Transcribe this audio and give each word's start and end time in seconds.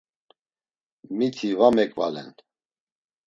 Miti 1.17 1.49
va 1.59 1.69
meǩvalen. 1.75 2.31